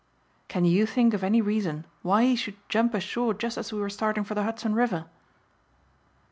"Can 0.47 0.65
you 0.65 0.87
think 0.87 1.13
of 1.13 1.23
any 1.23 1.41
reason 1.43 1.85
why 2.01 2.23
he 2.23 2.35
should 2.35 2.55
jump 2.69 2.95
ashore 2.95 3.35
just 3.35 3.55
as 3.55 3.71
we 3.71 3.79
were 3.79 3.87
starting 3.87 4.23
for 4.23 4.33
the 4.33 4.41
Hudson 4.45 4.73
River?" 4.73 5.05